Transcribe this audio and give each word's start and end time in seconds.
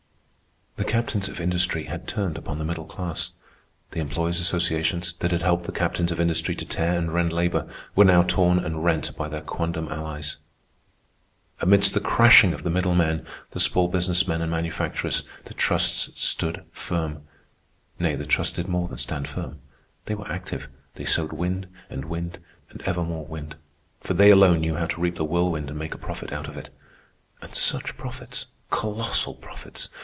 The 0.77 0.95
captains 0.99 1.29
of 1.29 1.39
industry 1.39 1.83
had 1.83 2.07
turned 2.07 2.37
upon 2.39 2.57
the 2.57 2.65
middle 2.65 2.85
class. 2.85 3.31
The 3.91 3.99
employers' 3.99 4.39
associations, 4.39 5.13
that 5.19 5.29
had 5.31 5.43
helped 5.43 5.65
the 5.65 5.71
captains 5.71 6.11
of 6.11 6.19
industry 6.19 6.55
to 6.55 6.65
tear 6.65 6.97
and 6.97 7.13
rend 7.13 7.31
labor, 7.31 7.69
were 7.95 8.03
now 8.03 8.23
torn 8.23 8.57
and 8.57 8.83
rent 8.83 9.15
by 9.15 9.29
their 9.29 9.41
quondam 9.43 9.89
allies. 9.89 10.37
Amidst 11.59 11.93
the 11.93 11.99
crashing 11.99 12.51
of 12.51 12.63
the 12.63 12.71
middle 12.71 12.95
men, 12.95 13.27
the 13.51 13.59
small 13.59 13.89
business 13.89 14.27
men 14.27 14.41
and 14.41 14.49
manufacturers, 14.49 15.21
the 15.45 15.53
trusts 15.53 16.09
stood 16.19 16.65
firm. 16.71 17.23
Nay, 17.99 18.15
the 18.15 18.25
trusts 18.25 18.55
did 18.55 18.67
more 18.67 18.87
than 18.87 18.97
stand 18.97 19.27
firm. 19.27 19.59
They 20.07 20.15
were 20.15 20.29
active. 20.31 20.67
They 20.95 21.05
sowed 21.05 21.31
wind, 21.31 21.67
and 21.91 22.05
wind, 22.05 22.39
and 22.71 22.81
ever 22.87 23.03
more 23.03 23.25
wind; 23.25 23.55
for 23.99 24.15
they 24.15 24.31
alone 24.31 24.61
knew 24.61 24.75
how 24.75 24.87
to 24.87 24.99
reap 25.01 25.15
the 25.15 25.25
whirlwind 25.25 25.69
and 25.69 25.77
make 25.77 25.93
a 25.93 25.97
profit 25.99 26.33
out 26.33 26.47
of 26.47 26.57
it. 26.57 26.71
And 27.39 27.53
such 27.53 27.95
profits! 27.97 28.47
Colossal 28.71 29.35
profits! 29.35 29.89